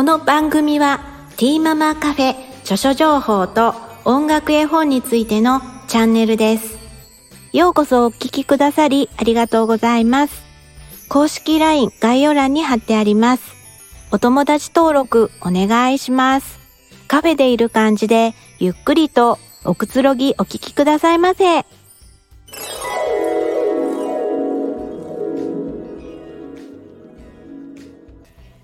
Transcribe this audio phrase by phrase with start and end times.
[0.00, 1.00] この番組は
[1.36, 3.74] ティーママカフェ著書情報と
[4.06, 6.78] 音楽絵本についてのチャンネルです。
[7.52, 10.42] ようこそお聞きくださりありがとうございます。
[11.10, 13.42] 公式 LINE 概要欄に貼ってあります。
[14.10, 16.58] お友達登録お願いします。
[17.06, 21.66] カフェでいる感じでゆっくりとおくつろぎお聞きくださいませ。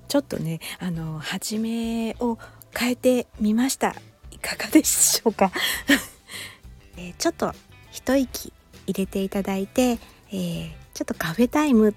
[0.08, 2.38] ちょっとね、あの、始めを
[2.76, 3.94] 変えてみました。
[4.30, 5.50] いかがでしょうか、
[6.96, 7.52] えー、ちょっと
[7.90, 8.52] 一息
[8.86, 9.98] 入れていただいて、
[10.30, 11.94] えー、ちょっとカフェタイム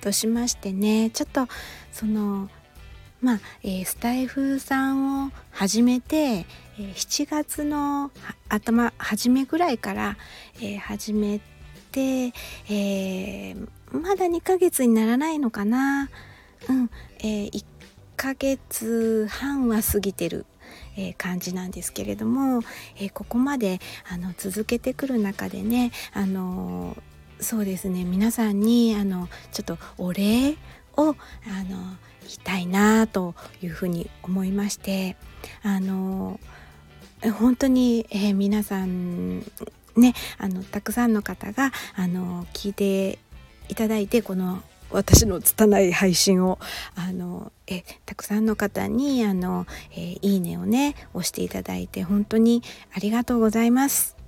[0.00, 1.46] としましてね、ちょっと
[1.92, 2.48] その、
[3.20, 8.10] まあ、えー、スタイフさんを始めて、えー、7月の
[8.48, 10.16] 頭初めぐらいから、
[10.56, 11.40] えー、始め
[11.90, 12.32] て、
[12.68, 16.10] えー、まだ2ヶ月にならないのかな
[16.68, 17.64] うん、えー、1
[18.16, 20.46] ヶ月半は過ぎてる、
[20.96, 22.62] えー、感じなんですけれども、
[22.96, 26.96] えー、ここまであの続けてくる中でねあの
[27.40, 30.56] そうですね皆さんにあのちょっとお礼
[30.96, 35.16] をあの言いたいなというふうに思いまして
[35.62, 36.40] あの
[37.38, 39.40] 本当に、えー、皆さん
[39.96, 43.18] ねあのたくさんの方があの聞いて
[43.68, 46.58] いただいてこの私の拙い配信を
[46.94, 52.62] あのえたくさんの方にあの、えいいねをね押していただいて本当に
[52.94, 54.18] ありがとうございます。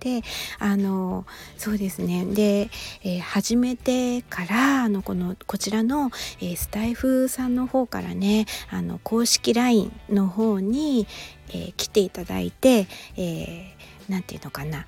[0.00, 0.22] で
[0.58, 1.26] あの
[1.58, 2.70] そうですねで、
[3.02, 11.06] えー、始めてからあのこのこちらの、えー、スタイフさんの方からねあの公式 LINE の方に、
[11.50, 14.86] えー、来ていただいて何、えー、て言うのかな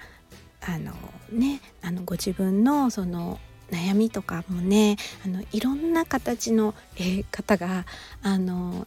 [0.63, 0.93] あの
[1.31, 3.39] ねあのご自分のその
[3.73, 7.87] 悩みとかもねあのいろんな形の、えー、方が
[8.23, 8.87] あの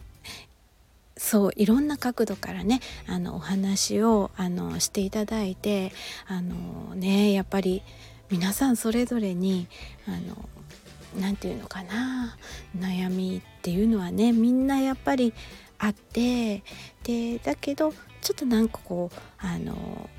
[1.18, 5.92] そういろんな角度からねあのお話をあのしていただいて
[6.28, 7.84] あのねやっぱり
[8.30, 9.68] 皆さんそれぞれに
[10.08, 10.50] あの
[11.20, 12.38] 何て言うのかな
[12.78, 15.34] 悩みっていうのはねみんなやっぱり
[15.80, 16.64] あって
[17.04, 20.10] でだけどちょっとなんかこうあの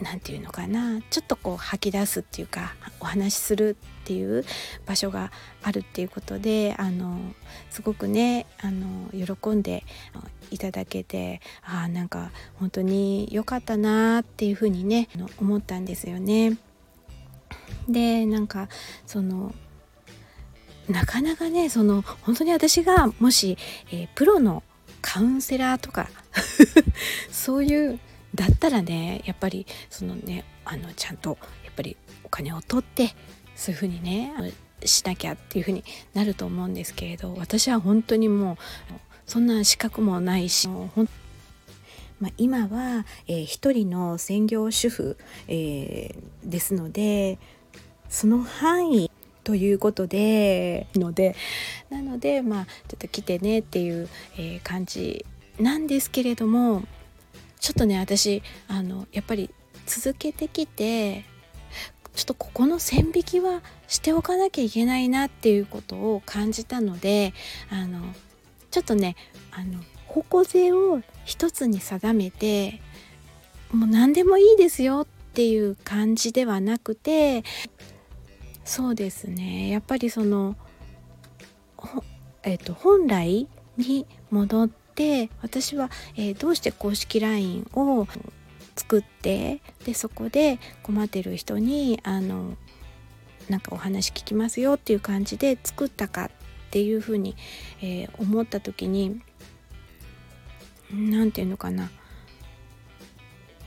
[0.00, 4.44] 何て言うのかなちょっとこう吐き出すっていうかお話しするっていう
[4.84, 7.18] 場所があるっていうことであの
[7.70, 9.84] すごくねあの喜んで
[10.50, 15.08] いただけてあなんか本当に良かったなっていうふうにね
[15.40, 16.56] 思ったんですよね。
[17.88, 18.68] でなんか
[19.06, 19.54] その
[20.88, 23.56] なかなかねその本当に私がもし、
[23.90, 24.62] えー、プロの
[25.02, 26.08] カウンセラーとか
[27.30, 27.98] そういう
[28.36, 33.14] だったらねやっぱりそのねあのちゃんとやっぱりお金を取って
[33.56, 34.32] そういうふうにね
[34.84, 35.82] しなきゃっていうふうに
[36.14, 38.56] なると思うんですけれど私は本当にもう
[39.26, 40.68] そんな資格もないし
[42.18, 45.18] まあ、今は、えー、一人の専業主婦、
[45.48, 47.38] えー、ですので
[48.08, 49.10] その範囲
[49.44, 51.36] ということでので
[51.90, 54.08] なのでまあちょっと来てねっていう、
[54.38, 55.26] えー、感じ
[55.60, 56.84] なんですけれども
[57.60, 59.50] ちょっとね私あのやっぱり
[59.86, 61.24] 続けてきて
[62.14, 67.34] ちょっとここの線引きはしておかなきゃいけないなっていうことを感じたので
[67.70, 68.00] あの
[68.70, 69.16] ちょっとね
[69.50, 72.80] あの矛背を一つに定めて
[73.70, 77.44] もう何でもいいですよっていう感じではなくて
[78.64, 80.56] そうですねやっぱりその
[82.42, 83.46] えっと本来
[83.76, 88.08] に戻ってで私は、えー、どうして公式 LINE を
[88.74, 92.56] 作ってでそこで困ってる人にあの
[93.48, 96.30] なんかお話聞きますよっていう感じで作ったかっ
[96.70, 97.36] ていうふうに、
[97.80, 99.20] えー、思った時に
[100.90, 101.90] 何て言うのかな。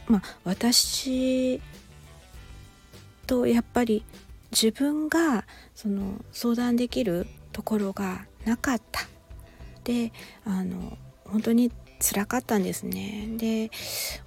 [0.08, 1.62] まあ私
[3.28, 4.04] とやっぱり
[4.52, 9.02] 自分がその相談できるところがなかった。
[9.84, 10.12] で
[10.44, 10.98] あの
[11.32, 13.28] 本当に辛かったんですね。
[13.38, 13.72] で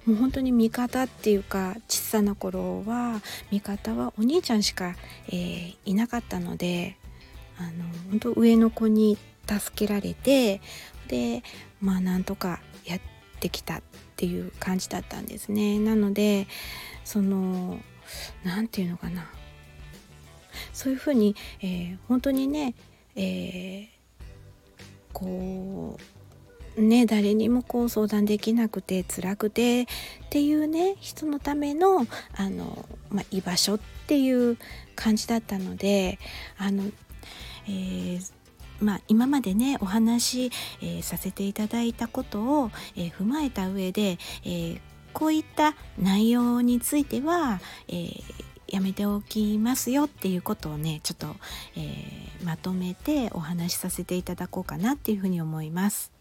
[0.05, 3.21] もう本当に味方っていうか小さな頃は
[3.51, 4.95] 味方はお兄ちゃんしか、
[5.27, 6.97] えー、いなかったので
[7.57, 7.69] あの
[8.11, 9.17] 本当上の子に
[9.47, 10.61] 助けられて
[11.07, 11.43] で
[11.81, 12.99] まあなんとかやっ
[13.39, 13.81] てきたっ
[14.15, 15.79] ていう感じだったんですね。
[15.79, 16.47] なので
[17.03, 17.79] その
[18.43, 19.29] 何て言うのかな。
[20.71, 22.75] そういうふうに、えー、本当にね、
[23.15, 23.87] えー、
[25.11, 26.22] こう
[26.77, 29.85] ね誰にもこう相談できなくて辛くてっ
[30.29, 32.05] ていうね人のための
[32.35, 34.57] あの、まあ、居場所っていう
[34.95, 36.19] 感じだったので
[36.57, 36.83] あの、
[37.67, 38.33] えー、
[38.79, 44.81] まあ、今までねお話、えー、させていただいたことを、えー、踏まえた上で、え、
[45.13, 48.09] こういった内容については、え
[48.67, 51.35] やめておきますよっていうことをねちょっと、
[51.77, 56.12] えまとめてお話しさせていただこうかなっていうふうに思います。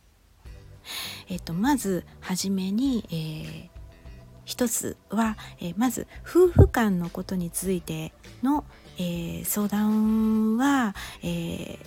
[1.28, 3.68] えっと、まずはじめに、えー、
[4.44, 8.12] 一つは、えー、まず夫婦間のことについて
[8.42, 8.64] の、
[8.98, 11.78] えー、相談は、えー、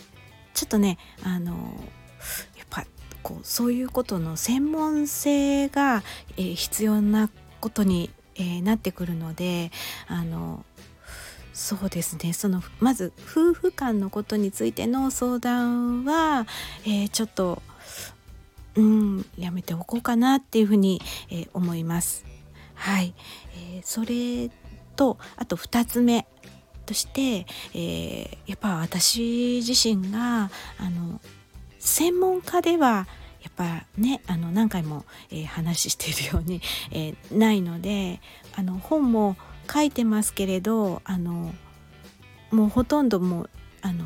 [0.53, 1.53] ちょっとねあの
[2.57, 2.85] やっぱ
[3.21, 6.03] こうそういうことの専門性が、
[6.37, 9.71] えー、必要なことに、えー、なってくるので
[10.07, 10.65] あの
[11.53, 12.33] そうですね。
[12.33, 16.45] そのまず夫婦間のことについての相談は、
[16.83, 17.63] えー、ちょっと
[18.75, 22.25] うんやめておこうかなっていうふうに、えー、思います。
[22.73, 23.13] はい、
[23.53, 24.51] えー、それ
[24.95, 26.27] とあと2つ目
[26.85, 31.19] として、え、やっぱ私自身があの
[31.79, 33.07] 専門家では
[33.41, 36.61] やっぱねあの何回も、えー、話しているように、
[36.91, 38.19] えー、ないので
[38.55, 39.35] あの本も
[39.71, 41.53] 書いてますけれどあの
[42.51, 43.49] もうほとんどもう
[43.81, 44.05] あの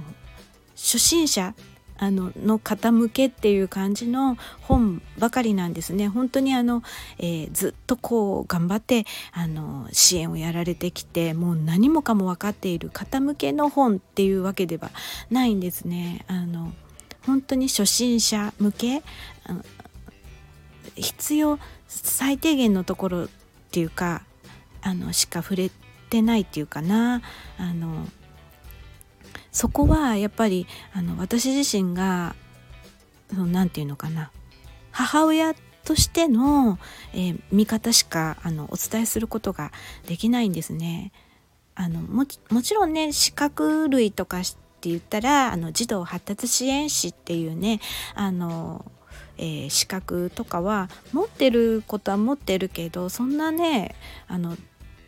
[0.76, 1.54] 初心者
[2.00, 6.82] あのの方向けっていう感じの本ばかりなんですね本当にあの、
[7.18, 14.92] えー、ずっとこう頑張ってあの支援をやられてきてもう何もかも分かっている方向けの本っていうわけでは
[15.30, 16.26] ないんですね。
[16.28, 16.72] あの
[17.26, 19.04] 本当に初心者向け
[20.96, 23.28] 必要最低限のところっ
[23.72, 24.24] ていうか
[24.82, 25.72] あのしか触れ
[26.10, 27.22] てないっていうかな
[27.58, 28.08] あの
[29.60, 32.34] そこはやっぱりあの私自身が
[33.34, 34.32] 何て言うのかな
[34.90, 35.54] 母親
[35.84, 36.80] としての、
[37.14, 39.74] えー、見方しかあのお伝えすることが
[40.08, 41.12] できないんですね。
[41.76, 42.40] あのもち
[42.74, 44.44] ろんね資格類とかっ
[44.80, 47.82] て言ったらあの児童発達支援士っていうね
[48.16, 48.90] あの、
[49.38, 53.94] えー、資格とかは持ってることは持ってるけどそんなね
[54.30, 54.56] あの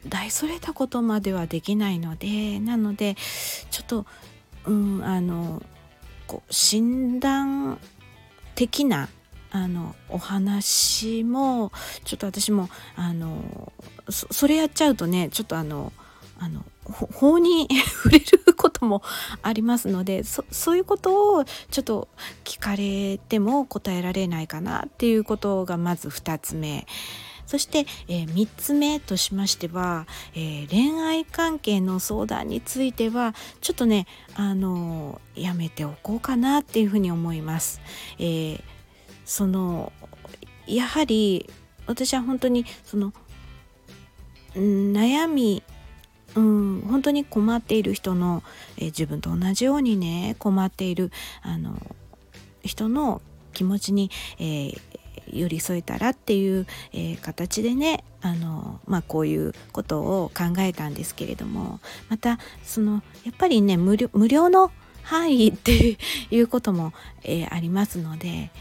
[0.09, 3.15] 大それたことまではできないのでなので
[3.69, 4.05] ちょっと
[4.65, 5.61] うんあの
[6.27, 7.79] こう診断
[8.55, 9.09] 的な
[9.51, 11.71] あのお話も
[12.05, 13.71] ちょっと私もあの
[14.09, 15.91] それやっちゃうとねちょっとあの
[16.39, 19.03] あの法に触れることも
[19.41, 22.07] ありますのでそういうことをちょっと
[22.43, 26.87] 聞かれても答えられないかなっていうことがまず2つ目。
[27.45, 37.81] そして、えー、3つ目としましては、えー、恋愛関係の相談についてはちょっとねあのー、やめておこうかなっていうふうに思います。
[38.19, 38.61] えー、
[39.25, 39.91] その
[40.67, 41.49] やはり
[41.87, 43.13] 私は本当にその
[44.55, 45.63] 悩み
[46.35, 48.43] うん、本当に困っている人の、
[48.77, 51.11] えー、自分と同じようにね困っている
[51.41, 51.77] あの
[52.63, 53.21] 人の
[53.53, 54.09] 気持ちに、
[54.39, 54.81] えー、
[55.33, 61.79] 寄り添えたらっていう、えー、形でねあの、まあ、こういうことを考えたんですけれども
[62.09, 64.71] またそのやっぱりね無料の
[65.03, 65.97] 範囲って
[66.29, 66.93] いうことも、
[67.23, 68.51] えー、ありますので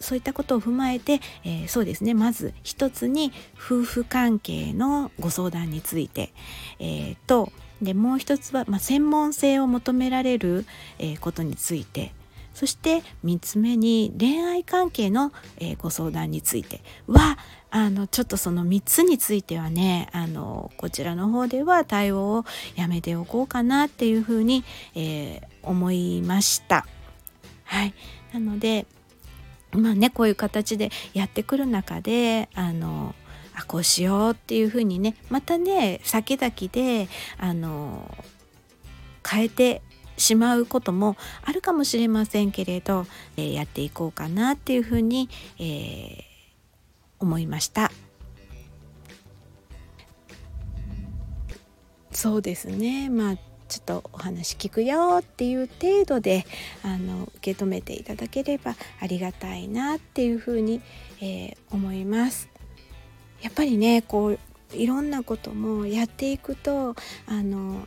[0.00, 6.32] そういったことを踏まえて、えー、そうですねまず一つに夫婦関係のご相談について、
[6.78, 10.64] えー、とでもう一つは、まあ、専門性を求められる、
[10.98, 12.12] え、ことについて
[12.54, 17.36] そして3つ目に恋愛関係の、え、ご相談については
[17.70, 22.44] あのちょっとその3つについてはねあのこちらの方では対応を
[22.76, 26.86] やめておこうかなっていうふうに、えー、思いました。
[27.64, 27.94] はい、
[28.32, 28.86] なので
[29.72, 33.16] まあねこういう形でやってくる中であの
[33.54, 37.08] あこうしようっていうふうにねまたね先々で
[37.38, 38.08] あの
[39.28, 39.82] 変えて
[40.16, 43.06] しまうこともあるかもしれませんけれど、
[43.36, 45.28] えー、やっていこうかなっていうふうに、
[45.58, 46.24] えー、
[47.20, 47.90] 思いました。
[52.10, 53.36] そうですねまあ
[53.68, 56.46] ちょっとお話聞くよっていう程度で
[56.84, 60.80] あの受け止めていただければありがたいなっていうふうに、
[61.20, 62.48] えー、思います。
[63.42, 64.38] やっぱりねこう
[64.72, 66.94] いろんなこともやっていくと
[67.26, 67.86] あの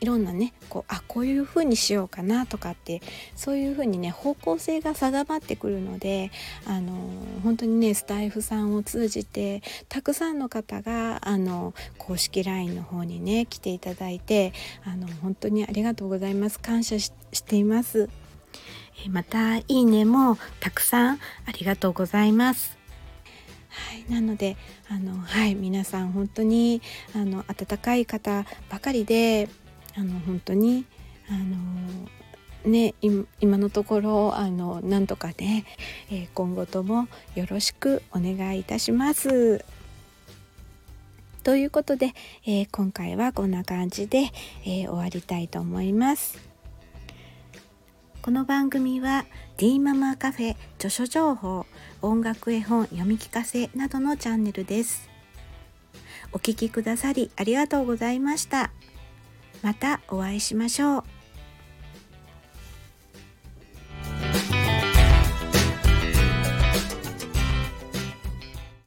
[0.00, 3.00] いろんなねこうあこういう風にしようかなとかって
[3.34, 6.30] そういう風にね方向性が定まってくるので
[6.66, 6.92] あの
[7.42, 14.52] 本当にねスタイフさんを通じてたくさんの方があの公式 LINE の方にね来ていただいて
[14.84, 17.10] あの本当にありがとうございます感謝し
[17.44, 18.08] ています。
[19.10, 22.76] またいいねもたくさんありがとうございます。
[23.68, 24.56] はい、なので
[24.88, 26.80] あの、はい、皆さん本当に
[27.14, 29.48] あの温かい方ばかりで
[29.98, 30.84] あの本当に
[31.28, 32.94] あのね
[33.40, 35.64] 今のところあのなんとかね、
[36.10, 39.64] えー、今後ともよろしくお願いいたします。
[41.42, 42.12] ということで、
[42.44, 44.32] えー、今回はこんな感じで、
[44.64, 46.38] えー、終わりたいと思います。
[48.20, 49.24] この番組は
[49.56, 51.64] D ママカフェ著書情報
[52.02, 55.08] 音楽絵本読み聞かせなどのチャンネルです。
[56.32, 58.72] お聴きくださりありがとうございました。
[59.62, 61.15] またお会いしましょう。